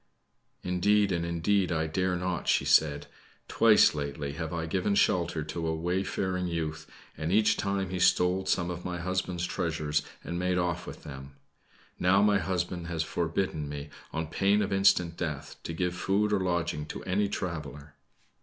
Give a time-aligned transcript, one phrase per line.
[0.63, 3.05] "Indeed and indeed, I dare not," she said.
[3.47, 8.47] "Twice lately have I given shelter to a wayfaring youth, and each time he stole
[8.47, 11.35] some of my husband's treasures, and made off with them.
[11.99, 16.39] Now my husband has forbidden me, on pain of instant death, to give food or
[16.39, 17.93] lodging to any traveler."